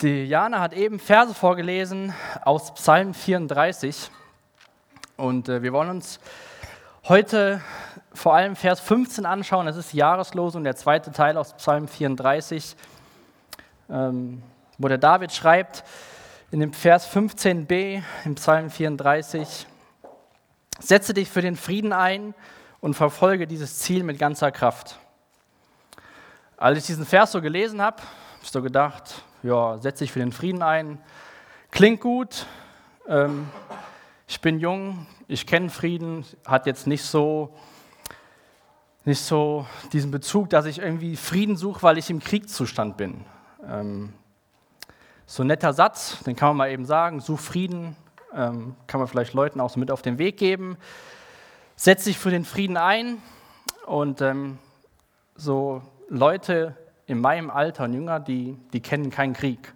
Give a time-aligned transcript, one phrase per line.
[0.00, 2.14] Die Jana hat eben Verse vorgelesen
[2.44, 4.12] aus Psalm 34
[5.16, 6.20] und äh, wir wollen uns
[7.08, 7.60] heute
[8.14, 9.66] vor allem Vers 15 anschauen.
[9.66, 12.76] Das ist die Jahreslosung, der zweite Teil aus Psalm 34,
[13.90, 14.40] ähm,
[14.78, 15.82] wo der David schreibt
[16.52, 19.66] in dem Vers 15b im Psalm 34,
[20.78, 22.34] setze dich für den Frieden ein
[22.80, 24.96] und verfolge dieses Ziel mit ganzer Kraft.
[26.56, 30.18] Als ich diesen Vers so gelesen habe, habe ich so gedacht, ja, setze dich für
[30.18, 30.98] den Frieden ein.
[31.70, 32.46] Klingt gut.
[33.06, 33.48] Ähm,
[34.26, 37.54] ich bin jung, ich kenne Frieden, hat jetzt nicht so,
[39.04, 43.24] nicht so diesen Bezug, dass ich irgendwie Frieden suche, weil ich im Kriegszustand bin.
[43.66, 44.12] Ähm,
[45.24, 47.96] so ein netter Satz, den kann man mal eben sagen, such Frieden,
[48.34, 50.76] ähm, kann man vielleicht Leuten auch so mit auf den Weg geben.
[51.76, 53.22] Setz dich für den Frieden ein
[53.86, 54.58] und ähm,
[55.36, 56.76] so Leute
[57.08, 59.72] in meinem Alter und jünger, die, die kennen keinen Krieg.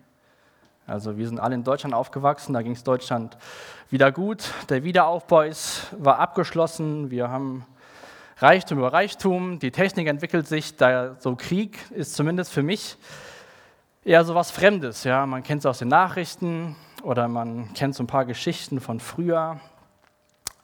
[0.87, 3.39] Also wir sind alle in Deutschland aufgewachsen, da ging es Deutschland
[3.91, 4.53] wieder gut.
[4.69, 7.65] Der Wiederaufbau ist, war abgeschlossen, wir haben
[8.37, 12.97] Reichtum über Reichtum, die Technik entwickelt sich, da so Krieg ist zumindest für mich
[14.05, 15.05] eher so was Fremdes.
[15.05, 15.25] Ja?
[15.25, 19.59] Man kennt es aus den Nachrichten oder man kennt so ein paar Geschichten von früher.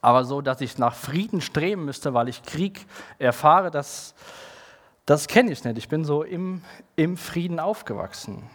[0.01, 2.85] Aber so, dass ich nach Frieden streben müsste, weil ich Krieg
[3.17, 4.13] erfahre, das,
[5.09, 5.79] das kenne ich nicht.
[5.79, 6.61] Ich bin so im,
[6.95, 8.47] im Frieden aufgewachsen.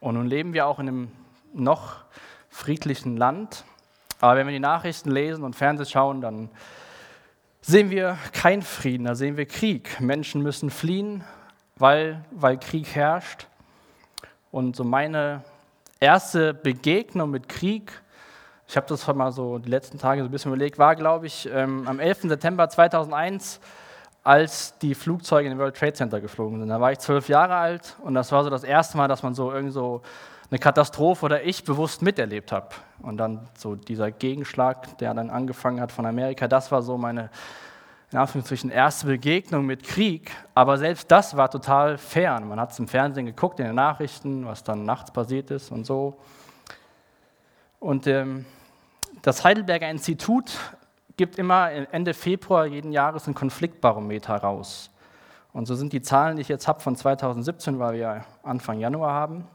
[0.00, 1.12] Und nun leben wir auch in einem
[1.52, 2.04] noch
[2.48, 3.64] friedlichen Land.
[4.18, 6.48] Aber wenn wir die Nachrichten lesen und Fernsehen schauen, dann
[7.60, 10.00] sehen wir keinen Frieden, da sehen wir Krieg.
[10.00, 11.22] Menschen müssen fliehen,
[11.76, 13.46] weil, weil Krieg herrscht.
[14.50, 15.44] Und so meine
[16.00, 17.92] erste Begegnung mit Krieg,
[18.66, 21.46] ich habe das mal so die letzten Tage so ein bisschen überlegt, war, glaube ich,
[21.52, 22.22] ähm, am 11.
[22.22, 23.60] September 2001
[24.28, 26.68] als die Flugzeuge in den World Trade Center geflogen sind.
[26.68, 29.32] Da war ich zwölf Jahre alt und das war so das erste Mal, dass man
[29.32, 30.02] so irgend so
[30.50, 32.68] eine Katastrophe oder ich bewusst miterlebt habe.
[33.00, 37.30] Und dann so dieser Gegenschlag, der dann angefangen hat von Amerika, das war so meine,
[38.12, 40.30] in Anführungsstrichen, erste Begegnung mit Krieg.
[40.54, 42.48] Aber selbst das war total fern.
[42.48, 45.86] Man hat es im Fernsehen geguckt, in den Nachrichten, was dann nachts passiert ist und
[45.86, 46.18] so.
[47.80, 48.44] Und ähm,
[49.22, 50.52] das Heidelberger Institut
[51.18, 54.90] gibt immer Ende Februar jeden Jahres ein Konfliktbarometer raus.
[55.52, 59.12] Und so sind die Zahlen, die ich jetzt habe von 2017, weil wir Anfang Januar
[59.12, 59.46] haben.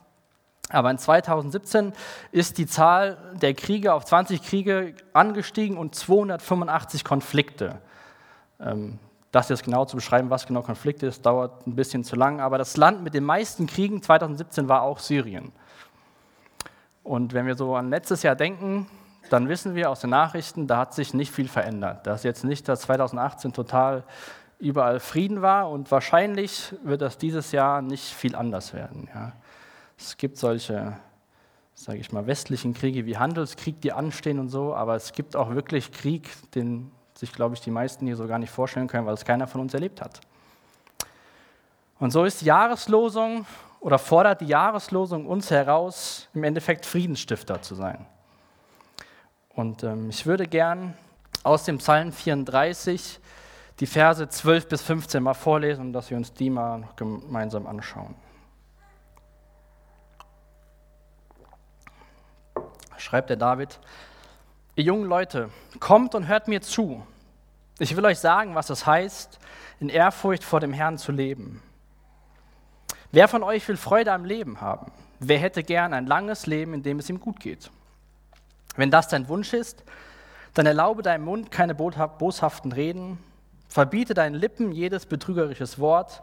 [0.69, 1.93] Aber in 2017
[2.31, 7.79] ist die Zahl der Kriege auf 20 Kriege angestiegen und 285 Konflikte.
[8.59, 8.99] Ähm,
[9.31, 12.39] das jetzt genau zu beschreiben, was genau Konflikte ist, dauert ein bisschen zu lang.
[12.39, 15.51] Aber das Land mit den meisten Kriegen 2017 war auch Syrien.
[17.03, 18.87] Und wenn wir so an letztes Jahr denken,
[19.29, 22.05] dann wissen wir aus den Nachrichten, da hat sich nicht viel verändert.
[22.05, 24.03] Das ist jetzt nicht, dass 2018 total
[24.59, 29.09] überall Frieden war und wahrscheinlich wird das dieses Jahr nicht viel anders werden.
[29.13, 29.33] Ja.
[29.97, 30.97] Es gibt solche,
[31.73, 35.49] sage ich mal, westlichen Kriege wie Handelskrieg, die anstehen und so, aber es gibt auch
[35.51, 39.13] wirklich Krieg, den sich, glaube ich, die meisten hier so gar nicht vorstellen können, weil
[39.13, 40.19] es keiner von uns erlebt hat.
[41.99, 43.45] Und so ist die Jahreslosung
[43.79, 48.05] oder fordert die Jahreslosung uns heraus, im Endeffekt Friedensstifter zu sein.
[49.55, 50.95] Und ähm, ich würde gern
[51.43, 53.19] aus dem Psalm 34
[53.79, 58.15] die Verse 12 bis 15 mal vorlesen dass wir uns die mal gemeinsam anschauen.
[62.97, 63.79] Schreibt der David,
[64.75, 65.49] ihr jungen Leute,
[65.79, 67.05] kommt und hört mir zu.
[67.79, 69.39] Ich will euch sagen, was es heißt,
[69.79, 71.61] in Ehrfurcht vor dem Herrn zu leben.
[73.11, 74.91] Wer von euch will Freude am Leben haben?
[75.19, 77.69] Wer hätte gern ein langes Leben, in dem es ihm gut geht?
[78.75, 79.83] Wenn das dein Wunsch ist,
[80.53, 83.17] dann erlaube deinem Mund keine boshaften Reden,
[83.67, 86.21] verbiete deinen Lippen jedes betrügerisches Wort,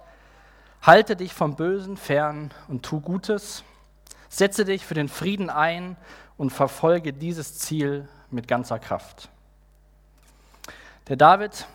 [0.82, 3.64] halte dich vom Bösen fern und tu Gutes,
[4.28, 5.96] setze dich für den Frieden ein
[6.36, 9.28] und verfolge dieses Ziel mit ganzer Kraft.
[11.08, 11.66] Der David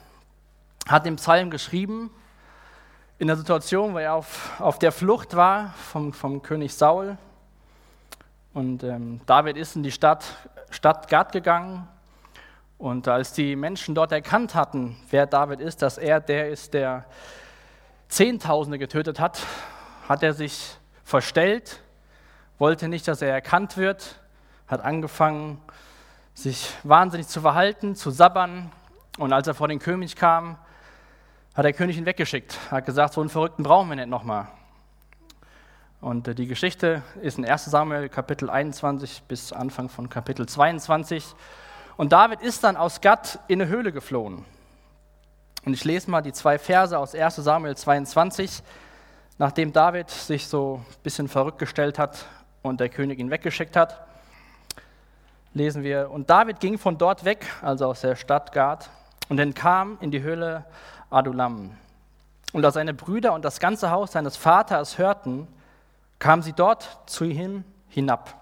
[0.88, 2.10] hat den Psalm geschrieben
[3.20, 7.18] in der Situation, wo er auf, auf der Flucht war vom, vom König Saul.
[8.54, 10.24] Und ähm, David ist in die Stadt
[10.70, 11.88] Stadt Gad gegangen.
[12.78, 17.06] Und als die Menschen dort erkannt hatten, wer David ist, dass er der ist, der
[18.10, 19.42] Zehntausende getötet hat,
[20.08, 21.82] hat er sich verstellt,
[22.58, 24.20] wollte nicht, dass er erkannt wird,
[24.68, 25.62] hat angefangen,
[26.34, 28.72] sich wahnsinnig zu verhalten, zu sabbern.
[29.18, 30.58] Und als er vor den König kam,
[31.54, 34.48] hat der König ihn weggeschickt, hat gesagt, so einen Verrückten brauchen wir nicht nochmal.
[36.06, 41.26] Und äh, die Geschichte ist in 1 Samuel Kapitel 21 bis Anfang von Kapitel 22.
[41.98, 44.46] Und David ist dann aus Gad in eine Höhle geflohen.
[45.66, 48.62] Und ich lese mal die zwei Verse aus 1 Samuel 22.
[49.40, 52.28] nachdem David sich so ein bisschen verrückt gestellt hat
[52.62, 54.06] und der König ihn weggeschickt hat,
[55.56, 58.92] lesen wir, und David ging von dort weg, also aus der Stadt Gad,
[59.28, 60.66] und entkam in die Höhle
[61.10, 61.76] Adulam.
[62.54, 65.48] Und als seine Brüder und das ganze Haus seines Vaters hörten,
[66.20, 68.42] kamen sie dort zu ihm hinab.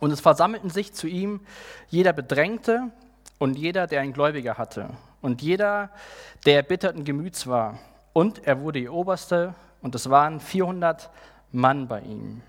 [0.00, 1.40] Und es versammelten sich zu ihm
[1.88, 2.90] jeder Bedrängte
[3.38, 4.90] und jeder, der ein Gläubiger hatte,
[5.20, 5.90] und jeder,
[6.44, 7.78] der erbitterten Gemüts war.
[8.12, 11.10] Und er wurde ihr Oberste, und es waren 400
[11.52, 12.42] Mann bei ihm.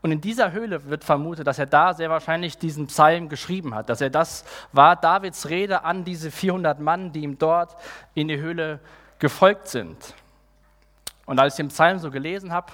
[0.00, 3.88] Und in dieser Höhle wird vermutet, dass er da sehr wahrscheinlich diesen Psalm geschrieben hat,
[3.88, 7.74] dass er das war Davids Rede an diese 400 Mann, die ihm dort
[8.12, 8.80] in die Höhle
[9.18, 10.14] gefolgt sind.
[11.26, 12.72] Und als ich den Psalm so gelesen habe,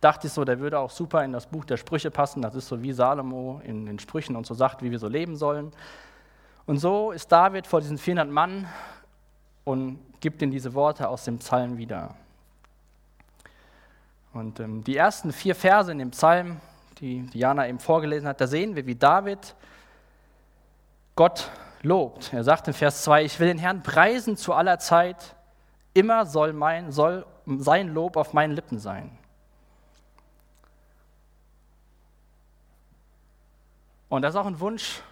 [0.00, 2.42] dachte ich so, der würde auch super in das Buch der Sprüche passen.
[2.42, 5.36] Das ist so wie Salomo in den Sprüchen und so sagt, wie wir so leben
[5.36, 5.72] sollen.
[6.66, 8.68] Und so ist David vor diesen 400 Mann
[9.64, 12.14] und gibt ihnen diese Worte aus dem Psalm wieder.
[14.32, 16.60] Und ähm, die ersten vier Verse in dem Psalm
[17.02, 19.56] die Diana eben vorgelesen hat, da sehen wir, wie David
[21.16, 21.50] Gott
[21.82, 22.32] lobt.
[22.32, 25.34] Er sagt in Vers 2, ich will den Herrn preisen zu aller Zeit,
[25.94, 29.16] immer soll, mein, soll sein Lob auf meinen Lippen sein.
[34.08, 35.02] Und das ist auch ein Wunsch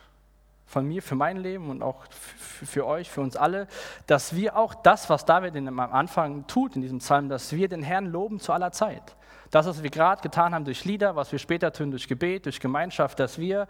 [0.67, 3.67] von mir für mein Leben und auch für euch, für uns alle,
[4.07, 7.83] dass wir auch das, was David am Anfang tut in diesem Psalm, dass wir den
[7.83, 9.17] Herrn loben zu aller Zeit.
[9.51, 12.61] Das, was wir gerade getan haben durch Lieder, was wir später tun durch Gebet, durch
[12.61, 13.67] Gemeinschaft, dass wir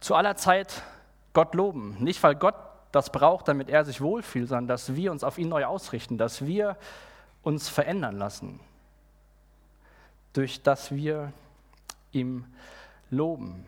[0.00, 0.82] zu aller Zeit
[1.34, 1.96] Gott loben.
[1.98, 2.54] Nicht, weil Gott
[2.92, 6.46] das braucht, damit er sich wohlfühlt, sondern dass wir uns auf ihn neu ausrichten, dass
[6.46, 6.76] wir
[7.42, 8.60] uns verändern lassen,
[10.32, 11.32] durch das wir
[12.12, 12.44] ihm
[13.10, 13.66] loben.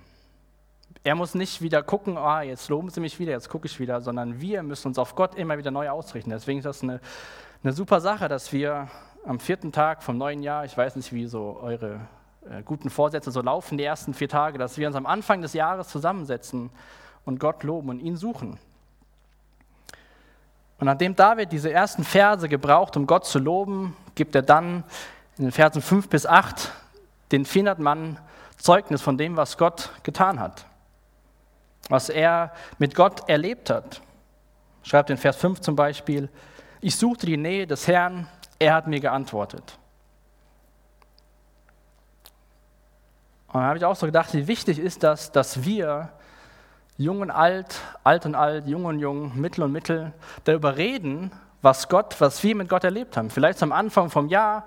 [1.03, 4.00] Er muss nicht wieder gucken, ah, jetzt loben sie mich wieder, jetzt gucke ich wieder,
[4.00, 6.31] sondern wir müssen uns auf Gott immer wieder neu ausrichten.
[6.31, 7.00] Deswegen ist das eine,
[7.62, 8.88] eine super Sache, dass wir
[9.27, 12.00] am vierten Tag vom neuen Jahr, ich weiß nicht, wie so eure
[12.49, 15.55] äh, guten Vorsätze so laufen, die ersten vier Tage, dass wir uns am Anfang des
[15.55, 16.70] Jahres zusammensetzen
[17.25, 18.59] und Gott loben und ihn suchen.
[20.79, 24.85] Und nachdem David diese ersten Verse gebraucht, um Gott zu loben, gibt er dann
[25.38, 26.73] in den Versen 5 bis 8
[27.32, 28.19] den 400 Mann
[28.56, 30.65] Zeugnis von dem, was Gott getan hat,
[31.88, 34.00] was er mit Gott erlebt hat.
[34.82, 36.29] Schreibt in Vers 5 zum Beispiel,
[36.81, 38.29] ich suchte die Nähe des Herrn,
[38.59, 39.79] er hat mir geantwortet.
[43.49, 46.11] Und da habe ich auch so gedacht, wie wichtig ist das, dass wir,
[46.96, 50.12] jung und alt, alt und alt, jung und jung, mittel und mittel,
[50.44, 51.32] darüber reden,
[51.62, 53.31] was Gott, was wir mit Gott erlebt haben.
[53.31, 54.64] Vielleicht am Anfang vom Jahr,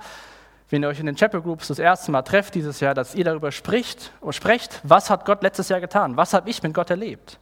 [0.70, 3.24] wenn ihr euch in den Chapel Groups das erste Mal trefft dieses Jahr, dass ihr
[3.24, 6.18] darüber spricht sprecht, was hat Gott letztes Jahr getan?
[6.18, 7.40] Was habe ich mit Gott erlebt?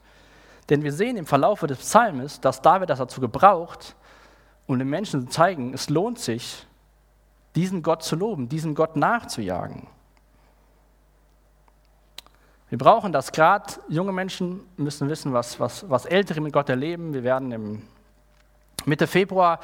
[0.69, 3.95] Denn wir sehen im Verlauf des Psalmes, dass David das dazu gebraucht,
[4.67, 6.65] um den Menschen zu zeigen, es lohnt sich,
[7.55, 9.87] diesen Gott zu loben, diesem Gott nachzujagen.
[12.69, 13.73] Wir brauchen das gerade.
[13.87, 17.13] Junge Menschen müssen wissen, was, was, was Ältere mit Gott erleben.
[17.13, 17.81] Wir werden im
[18.85, 19.59] Mitte Februar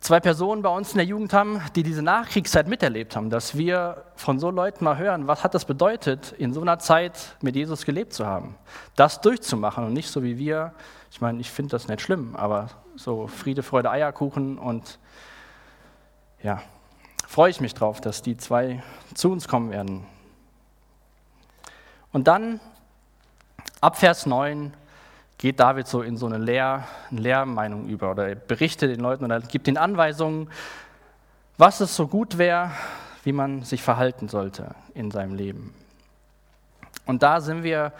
[0.00, 4.04] zwei Personen bei uns in der Jugend haben, die diese Nachkriegszeit miterlebt haben, dass wir
[4.14, 7.84] von so Leuten mal hören, was hat das bedeutet, in so einer Zeit mit Jesus
[7.84, 8.54] gelebt zu haben.
[8.94, 10.72] Das durchzumachen und nicht so wie wir.
[11.10, 14.98] Ich meine, ich finde das nicht schlimm, aber so Friede, Freude, Eierkuchen und
[16.42, 16.62] ja,
[17.26, 18.82] freue ich mich drauf, dass die zwei
[19.14, 20.06] zu uns kommen werden.
[22.16, 22.60] Und dann,
[23.82, 24.72] ab Vers 9,
[25.36, 29.38] geht David so in so eine, Lehr, Lehrmeinung über oder er berichtet den Leuten oder
[29.40, 30.48] gibt ihnen Anweisungen,
[31.58, 32.70] was es so gut wäre,
[33.22, 35.74] wie man sich verhalten sollte in seinem Leben.
[37.04, 37.92] Und da sind wir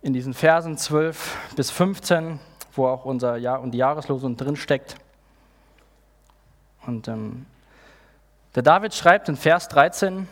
[0.00, 2.38] in diesen Versen 12 bis 15
[2.72, 4.94] wo auch unser Jahr und die Jahreslosung drin steckt.
[6.86, 7.46] Und ähm,
[8.54, 10.28] der David schreibt in Vers 13,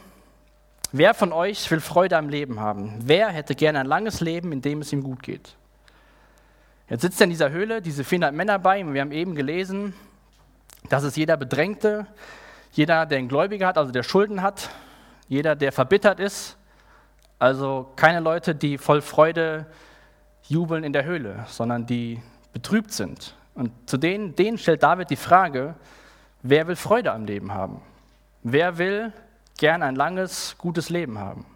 [0.95, 2.95] wer von euch will Freude am Leben haben?
[3.01, 5.57] Wer hätte gerne ein langes Leben, in dem es ihm gut geht?
[6.89, 8.95] Jetzt sitzt er in dieser Höhle, diese 400 Männer bei ihm.
[8.95, 9.93] Wir haben eben gelesen,
[10.89, 12.07] dass es jeder Bedrängte,
[12.73, 14.71] jeder, der einen Gläubiger hat, also der Schulden hat,
[15.27, 16.57] jeder, der verbittert ist,
[17.41, 19.67] also keine Leute, die voll Freude
[20.45, 22.23] jubeln in der Höhle, sondern die
[22.53, 23.35] betrübt sind.
[23.55, 25.75] Und zu denen, denen stellt David die Frage,
[26.43, 27.81] wer will Freude am Leben haben?
[28.43, 29.13] Wer will
[29.59, 31.47] gern ein langes, gutes Leben haben?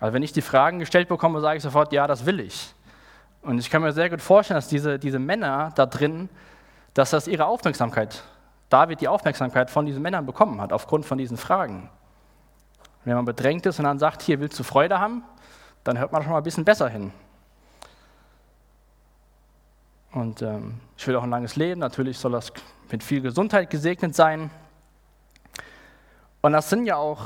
[0.00, 2.74] Also wenn ich die Fragen gestellt bekomme, sage ich sofort, ja, das will ich.
[3.42, 6.28] Und ich kann mir sehr gut vorstellen, dass diese, diese Männer da drin,
[6.94, 8.22] dass das ihre Aufmerksamkeit,
[8.70, 11.90] David die Aufmerksamkeit von diesen Männern bekommen hat, aufgrund von diesen Fragen.
[13.04, 15.22] Wenn man bedrängt ist und dann sagt, hier willst du Freude haben,
[15.84, 17.12] dann hört man schon mal ein bisschen besser hin.
[20.12, 21.80] Und ähm, ich will auch ein langes Leben.
[21.80, 22.52] Natürlich soll das
[22.90, 24.50] mit viel Gesundheit gesegnet sein.
[26.44, 27.22] Und das sind ja auch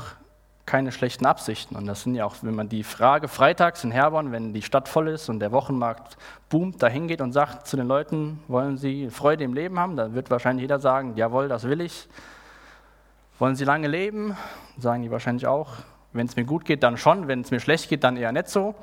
[0.65, 1.75] keine schlechten Absichten.
[1.75, 4.87] Und das sind ja auch, wenn man die Frage freitags in Herborn, wenn die Stadt
[4.87, 6.15] voll ist und der Wochenmarkt
[6.47, 9.97] boomt, da hingeht und sagt zu den Leuten, wollen sie Freude im Leben haben?
[9.97, 12.07] Da wird wahrscheinlich jeder sagen, jawohl, das will ich.
[13.39, 14.37] Wollen sie lange leben?
[14.77, 15.73] Sagen die wahrscheinlich auch.
[16.13, 17.27] Wenn es mir gut geht, dann schon.
[17.27, 18.73] Wenn es mir schlecht geht, dann eher nicht so.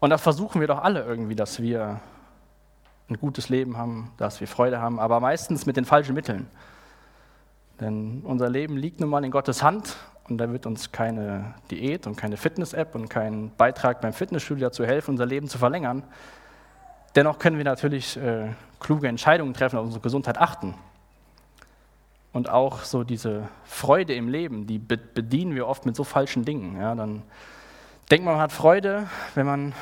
[0.00, 2.00] Und das versuchen wir doch alle irgendwie, dass wir
[3.08, 6.50] ein gutes Leben haben, dass wir Freude haben, aber meistens mit den falschen Mitteln.
[7.80, 9.96] Denn unser Leben liegt nun mal in Gottes Hand
[10.28, 14.84] und da wird uns keine Diät und keine Fitness-App und kein Beitrag beim Fitnessstudio dazu
[14.84, 16.02] helfen, unser Leben zu verlängern.
[17.14, 18.48] Dennoch können wir natürlich äh,
[18.80, 20.74] kluge Entscheidungen treffen, auf unsere Gesundheit achten.
[22.32, 26.78] Und auch so diese Freude im Leben, die bedienen wir oft mit so falschen Dingen.
[26.78, 27.22] Ja, dann
[28.10, 29.74] denkt man, man hat Freude, wenn man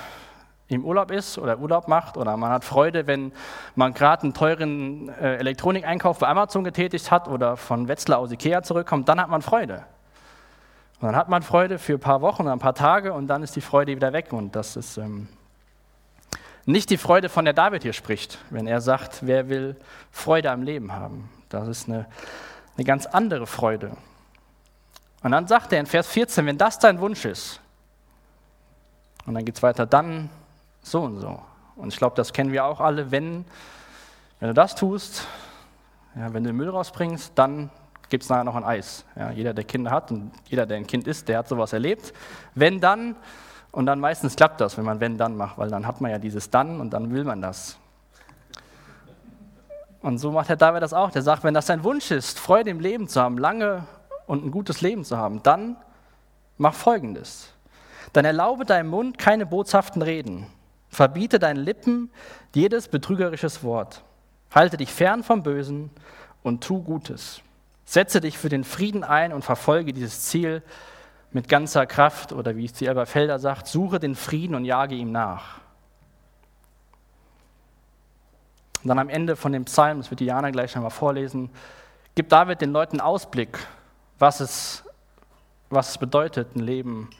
[0.68, 3.32] im Urlaub ist oder Urlaub macht oder man hat Freude, wenn
[3.74, 8.62] man gerade einen teuren äh, Elektronikeinkauf bei Amazon getätigt hat oder von Wetzlar aus Ikea
[8.62, 9.84] zurückkommt, dann hat man Freude.
[11.00, 13.42] Und dann hat man Freude für ein paar Wochen oder ein paar Tage und dann
[13.42, 14.32] ist die Freude wieder weg.
[14.32, 15.28] Und das ist ähm,
[16.64, 19.76] nicht die Freude, von der David hier spricht, wenn er sagt, wer will
[20.10, 21.28] Freude am Leben haben.
[21.50, 22.06] Das ist eine,
[22.76, 23.96] eine ganz andere Freude.
[25.22, 27.60] Und dann sagt er in Vers 14, wenn das dein Wunsch ist,
[29.26, 30.30] und dann geht es weiter, dann
[30.86, 31.40] so und so.
[31.76, 33.44] Und ich glaube, das kennen wir auch alle, wenn,
[34.38, 35.26] wenn du das tust,
[36.14, 37.70] ja, wenn du den Müll rausbringst, dann
[38.08, 39.04] gibt es nachher noch ein Eis.
[39.16, 42.12] Ja, jeder, der Kinder hat und jeder, der ein Kind ist, der hat sowas erlebt.
[42.54, 43.16] Wenn dann,
[43.72, 46.18] und dann meistens klappt das, wenn man wenn dann macht, weil dann hat man ja
[46.18, 47.76] dieses dann und dann will man das.
[50.00, 51.10] Und so macht Herr David das auch.
[51.10, 53.84] Der sagt, wenn das dein Wunsch ist, Freude im Leben zu haben, lange
[54.26, 55.76] und ein gutes Leben zu haben, dann
[56.58, 57.48] mach Folgendes.
[58.12, 60.46] Dann erlaube deinem Mund keine bozhaften Reden
[60.94, 62.10] Verbiete deinen Lippen
[62.54, 64.02] jedes betrügerisches Wort.
[64.54, 65.90] Halte dich fern vom Bösen
[66.42, 67.40] und tu Gutes.
[67.84, 70.62] Setze dich für den Frieden ein und verfolge dieses Ziel
[71.32, 75.10] mit ganzer Kraft oder wie es die Elberfelder sagt, suche den Frieden und jage ihm
[75.10, 75.58] nach.
[78.82, 81.50] Und dann am Ende von dem Psalm, das wird Diana gleich nochmal vorlesen,
[82.14, 83.58] gibt David den Leuten Ausblick,
[84.18, 84.84] was es,
[85.70, 87.10] was es bedeutet, ein Leben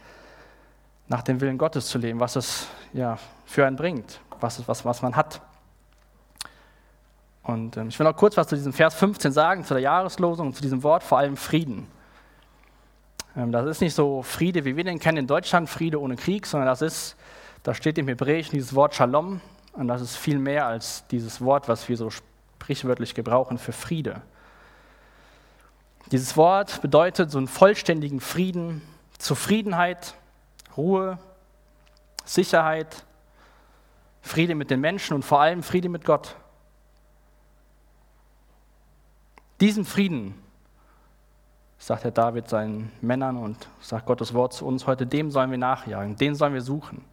[1.09, 5.03] nach dem Willen Gottes zu leben, was es ja, für einen bringt, was, was, was
[5.03, 5.41] man hat.
[7.43, 10.49] Und ähm, ich will noch kurz was zu diesem Vers 15 sagen, zu der Jahreslosung
[10.49, 11.87] und zu diesem Wort, vor allem Frieden.
[13.37, 16.47] Ähm, das ist nicht so Friede, wie wir den kennen in Deutschland, Friede ohne Krieg,
[16.47, 17.17] sondern das ist,
[17.63, 19.41] da steht im Hebräischen dieses Wort Shalom
[19.75, 24.23] und das ist viel mehr als dieses Wort, was wir so sprichwörtlich gebrauchen für Friede.
[26.11, 28.83] Dieses Wort bedeutet so einen vollständigen Frieden,
[29.19, 30.15] Zufriedenheit,
[30.77, 31.19] Ruhe,
[32.25, 33.05] Sicherheit,
[34.23, 36.37] Friede mit den Menschen und vor allem Friede mit Gott.
[39.61, 40.35] Diesen Frieden,
[41.79, 45.59] sagt Herr David seinen Männern und sagt Gottes Wort zu uns heute, dem sollen wir
[45.59, 47.05] nachjagen, den sollen wir suchen.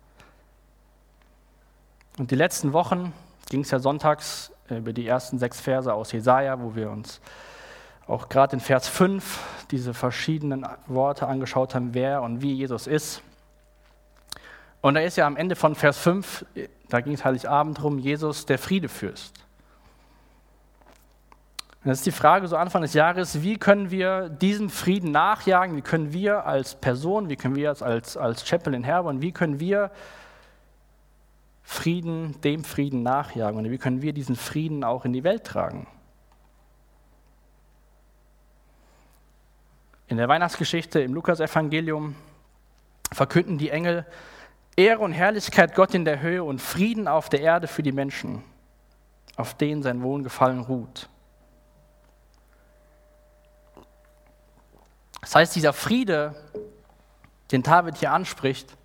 [2.17, 3.13] Und die letzten Wochen
[3.49, 7.19] ging es ja sonntags über die ersten sechs Verse aus Jesaja, wo wir uns
[8.07, 13.21] auch gerade in Vers 5 diese verschiedenen Worte angeschaut haben, wer und wie Jesus ist.
[14.81, 16.45] Und da ist ja am Ende von Vers 5,
[16.89, 19.41] da ging es Heiligabend drum, Jesus, der Friedefürst.
[21.83, 25.75] Und das ist die Frage so Anfang des Jahres, wie können wir diesem Frieden nachjagen?
[25.75, 29.59] Wie können wir als Person, wie können wir als, als Chapel in Herborn, wie können
[29.59, 29.91] wir
[31.63, 33.57] Frieden, dem Frieden nachjagen?
[33.57, 35.87] Und wie können wir diesen Frieden auch in die Welt tragen?
[40.07, 42.15] In der Weihnachtsgeschichte im Lukasevangelium
[43.11, 44.05] verkünden die Engel,
[44.75, 48.43] Ehre und Herrlichkeit Gott in der Höhe und Frieden auf der Erde für die Menschen,
[49.35, 51.09] auf denen sein Wohlgefallen ruht.
[55.19, 56.35] Das heißt, dieser Friede,
[57.51, 58.75] den David hier anspricht,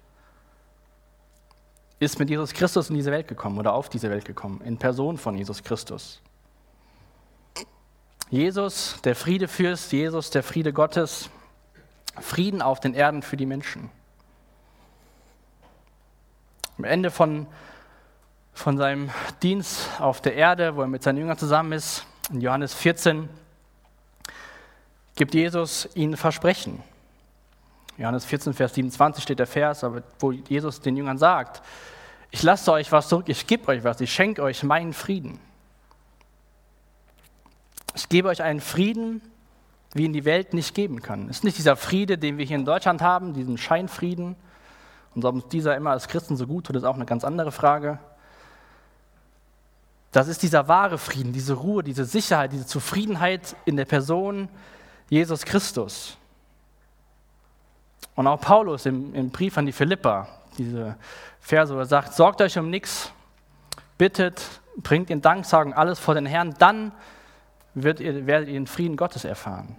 [1.98, 5.16] ist mit Jesus Christus in diese Welt gekommen oder auf diese Welt gekommen, in Person
[5.16, 6.20] von Jesus Christus.
[8.28, 11.30] Jesus, der Friedefürst, Jesus, der Friede Gottes,
[12.20, 13.90] Frieden auf den Erden für die Menschen.
[16.78, 17.46] Am Ende von,
[18.52, 19.10] von seinem
[19.42, 23.28] Dienst auf der Erde, wo er mit seinen Jüngern zusammen ist, in Johannes 14,
[25.14, 26.82] gibt Jesus ihnen Versprechen.
[27.96, 29.84] Johannes 14, Vers 27 steht der Vers,
[30.18, 31.62] wo Jesus den Jüngern sagt,
[32.30, 35.40] ich lasse euch was zurück, ich gebe euch was, ich schenke euch meinen Frieden.
[37.94, 39.22] Ich gebe euch einen Frieden,
[39.94, 41.30] wie ihn die Welt nicht geben kann.
[41.30, 44.36] Es ist nicht dieser Friede, den wir hier in Deutschland haben, diesen Scheinfrieden,
[45.16, 47.50] Und ob uns dieser immer als Christen so gut tut, ist auch eine ganz andere
[47.50, 47.98] Frage.
[50.12, 54.50] Das ist dieser wahre Frieden, diese Ruhe, diese Sicherheit, diese Zufriedenheit in der Person
[55.08, 56.18] Jesus Christus.
[58.14, 60.96] Und auch Paulus im, im Brief an die Philippa, diese
[61.40, 63.10] Verse, wo er sagt, sorgt euch um nichts,
[63.96, 64.42] bittet,
[64.76, 66.92] bringt in Danksagen alles vor den Herrn, dann
[67.72, 69.76] wird ihr, werdet ihr den Frieden Gottes erfahren.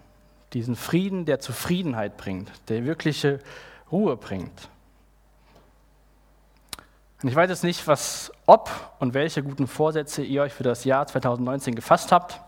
[0.54, 3.40] Diesen Frieden, der Zufriedenheit bringt, der wirkliche
[3.92, 4.70] Ruhe bringt.
[7.24, 8.70] Und ich weiß jetzt nicht, was, ob
[9.00, 12.40] und welche guten Vorsätze ihr euch für das Jahr 2019 gefasst habt.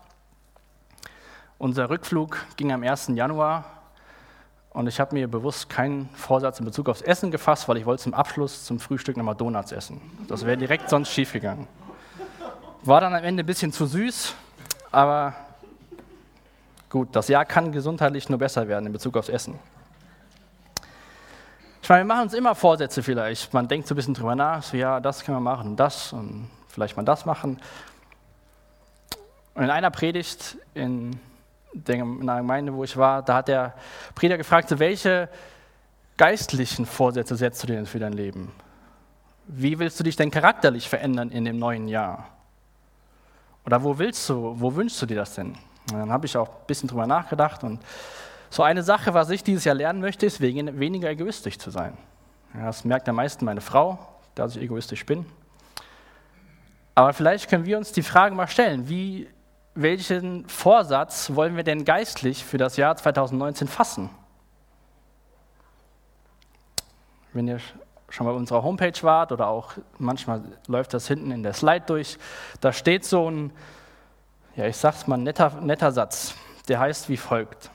[1.58, 3.08] Unser Rückflug ging am 1.
[3.14, 3.64] Januar
[4.70, 8.04] und ich habe mir bewusst keinen Vorsatz in Bezug aufs Essen gefasst, weil ich wollte
[8.04, 10.00] zum Abschluss zum Frühstück nochmal Donuts essen.
[10.28, 11.66] Das wäre direkt sonst schiefgegangen.
[12.84, 14.34] War dann am Ende ein bisschen zu süß,
[14.92, 15.34] aber
[16.88, 19.58] gut, das Jahr kann gesundheitlich nur besser werden in Bezug aufs Essen.
[21.82, 23.52] Ich meine, wir machen uns immer Vorsätze vielleicht.
[23.52, 26.50] Man denkt so ein bisschen drüber nach, so ja, das können wir machen, das und
[26.68, 27.60] vielleicht mal das machen.
[29.54, 31.18] Und in einer Predigt in
[31.86, 33.74] einer Gemeinde, wo ich war, da hat der
[34.14, 35.28] Prediger gefragt, welche
[36.16, 38.52] geistlichen Vorsätze setzt du dir denn für dein Leben?
[39.46, 42.28] Wie willst du dich denn charakterlich verändern in dem neuen Jahr?
[43.64, 45.56] Oder wo willst du, wo wünschst du dir das denn?
[45.92, 47.80] Und dann habe ich auch ein bisschen drüber nachgedacht und
[48.50, 51.96] so eine Sache, was ich dieses Jahr lernen möchte, ist weniger egoistisch zu sein.
[52.52, 53.98] Das merkt am meisten meine Frau,
[54.34, 55.24] dass ich egoistisch bin.
[56.96, 59.28] Aber vielleicht können wir uns die Frage mal stellen, wie
[59.76, 64.10] welchen Vorsatz wollen wir denn geistlich für das Jahr 2019 fassen?
[67.32, 67.60] Wenn ihr
[68.08, 71.84] schon mal auf unserer Homepage wart oder auch manchmal läuft das hinten in der Slide
[71.86, 72.18] durch,
[72.60, 73.52] da steht so ein,
[74.56, 76.34] ja, ich sag's mal, netter, netter Satz,
[76.66, 77.70] der heißt wie folgt.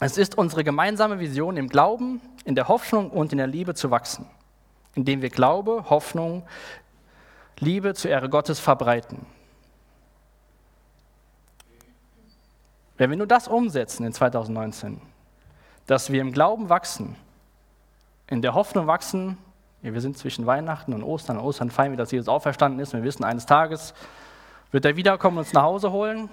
[0.00, 3.90] Es ist unsere gemeinsame Vision im Glauben, in der Hoffnung und in der Liebe zu
[3.90, 4.26] wachsen,
[4.94, 6.42] indem wir Glaube, Hoffnung,
[7.60, 9.24] Liebe zur Ehre Gottes verbreiten.
[12.96, 15.00] Wenn wir nur das umsetzen in 2019,
[15.86, 17.16] dass wir im Glauben wachsen,
[18.26, 19.38] in der Hoffnung wachsen,
[19.82, 23.02] wir sind zwischen Weihnachten und Ostern, und Ostern feiern wir, dass Jesus auferstanden ist, wir
[23.02, 23.94] wissen, eines Tages
[24.72, 26.28] wird er wiederkommen und uns nach Hause holen.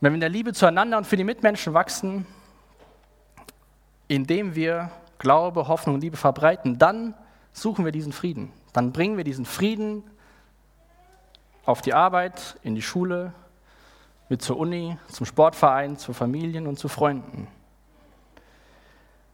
[0.00, 2.26] wenn wir in der Liebe zueinander und für die Mitmenschen wachsen,
[4.08, 7.14] indem wir Glaube, Hoffnung und Liebe verbreiten, dann
[7.52, 8.52] suchen wir diesen Frieden.
[8.72, 10.02] Dann bringen wir diesen Frieden
[11.64, 13.32] auf die Arbeit, in die Schule,
[14.28, 17.48] mit zur Uni, zum Sportverein, zu Familien und zu Freunden.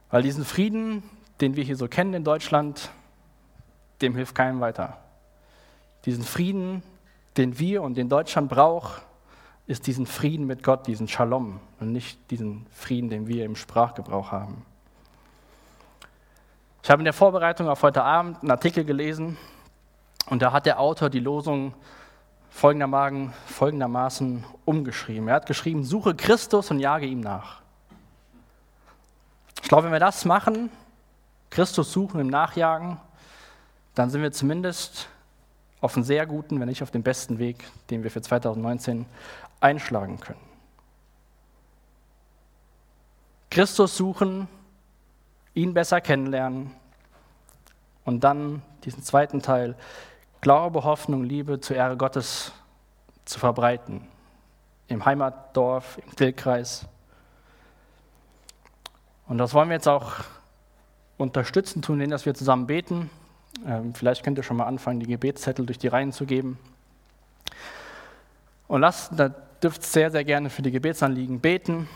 [0.09, 1.03] Weil diesen Frieden,
[1.41, 2.89] den wir hier so kennen in Deutschland,
[4.01, 4.97] dem hilft keinem weiter.
[6.05, 6.83] Diesen Frieden,
[7.37, 9.01] den wir und den Deutschland braucht,
[9.67, 14.31] ist diesen Frieden mit Gott, diesen Shalom und nicht diesen Frieden, den wir im Sprachgebrauch
[14.31, 14.63] haben.
[16.83, 19.37] Ich habe in der Vorbereitung auf heute Abend einen Artikel gelesen
[20.29, 21.73] und da hat der Autor die Losung
[22.51, 25.27] folgendermaßen, folgendermaßen umgeschrieben.
[25.27, 27.61] Er hat geschrieben, suche Christus und jage ihm nach.
[29.63, 30.69] Ich glaube, wenn wir das machen,
[31.49, 32.97] Christus suchen im Nachjagen,
[33.95, 35.09] dann sind wir zumindest
[35.81, 39.05] auf einem sehr guten, wenn nicht auf dem besten Weg, den wir für 2019
[39.59, 40.39] einschlagen können.
[43.49, 44.47] Christus suchen,
[45.53, 46.71] ihn besser kennenlernen
[48.03, 49.75] und dann diesen zweiten Teil,
[50.41, 52.51] Glaube, Hoffnung, Liebe zur Ehre Gottes
[53.23, 54.07] zu verbreiten.
[54.87, 56.85] Im Heimatdorf, im Tillkreis.
[59.27, 60.13] Und das wollen wir jetzt auch
[61.17, 63.09] unterstützen tun, indem wir zusammen beten.
[63.65, 66.59] Ähm, vielleicht könnt ihr schon mal anfangen, die Gebetszettel durch die Reihen zu geben.
[68.67, 69.29] Und lasst, da
[69.61, 71.87] dürft ihr sehr, sehr gerne für die Gebetsanliegen beten.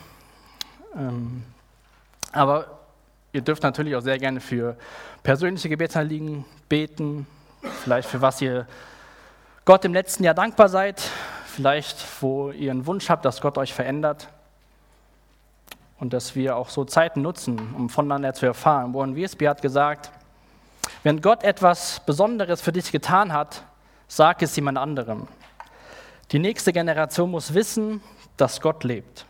[0.96, 1.44] Ähm,
[2.32, 2.80] aber
[3.34, 4.76] ihr dürft natürlich auch sehr gerne für
[5.24, 7.28] persönliche Gebetsanliegen beten,
[7.84, 8.68] vielleicht für was ihr
[9.66, 11.02] Gott im letzten Jahr dankbar seid,
[11.46, 14.30] vielleicht wo ihr einen Wunsch habt, dass Gott euch verändert
[16.00, 18.94] und dass wir auch so Zeiten nutzen, um voneinander zu erfahren.
[18.94, 20.12] Warren Wiersbe hat gesagt,
[21.04, 23.64] wenn Gott etwas Besonderes für dich getan hat,
[24.08, 25.28] sag es jemand anderem.
[26.32, 28.02] Die nächste Generation muss wissen,
[28.38, 29.26] dass Gott lebt.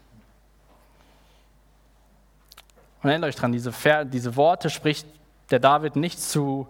[3.02, 3.72] Und erinnert euch dran, diese,
[4.06, 5.08] diese Worte spricht
[5.52, 6.68] der David nicht zu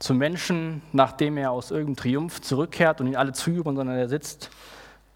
[0.00, 4.50] zum Menschen, nachdem er aus irgendeinem Triumph zurückkehrt und ihn alle zujubeln, sondern er sitzt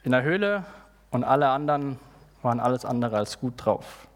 [0.03, 0.65] in der Höhle
[1.11, 1.99] und alle anderen
[2.43, 4.07] waren alles andere als gut drauf.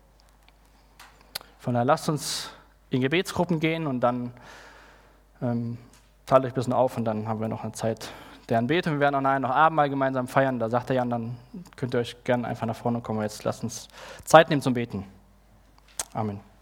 [1.59, 2.51] Von daher lasst uns
[2.91, 4.31] in Gebetsgruppen gehen und dann
[5.41, 5.79] ähm,
[6.27, 8.11] teilt euch ein bisschen auf und dann haben wir noch eine Zeit
[8.49, 8.95] der Anbetung.
[8.95, 10.59] Wir werden auch nachher noch Abendmahl gemeinsam feiern.
[10.59, 11.37] Da sagt der Jan, dann
[11.77, 13.23] könnt ihr euch gerne einfach nach vorne kommen.
[13.23, 13.89] Jetzt lasst uns
[14.25, 15.05] Zeit nehmen zum Beten.
[16.15, 16.48] Amen.